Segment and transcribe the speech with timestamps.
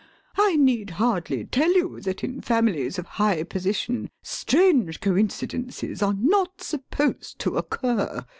[0.35, 6.59] I need hardly tell you that in families of high position strange coincidences are not
[6.63, 8.25] supposed to occur.